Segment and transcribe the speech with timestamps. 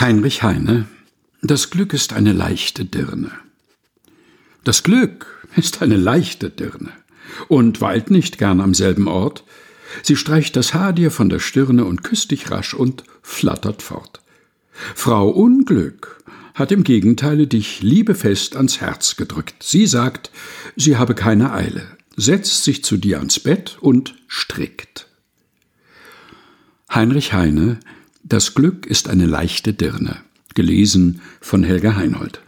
[0.00, 0.86] Heinrich Heine
[1.42, 3.32] Das Glück ist eine leichte Dirne.
[4.62, 6.92] Das Glück ist eine leichte Dirne
[7.48, 9.42] und weilt nicht gern am selben Ort.
[10.04, 14.20] Sie streicht das Haar dir von der Stirne und küsst dich rasch und flattert fort.
[14.94, 16.22] Frau Unglück
[16.54, 19.64] hat im Gegenteile dich liebefest ans Herz gedrückt.
[19.64, 20.30] Sie sagt,
[20.76, 25.08] sie habe keine Eile, setzt sich zu dir ans Bett und strickt.
[26.88, 27.80] Heinrich Heine
[28.28, 30.18] das Glück ist eine leichte Dirne.
[30.54, 32.40] Gelesen von Helga Heinold.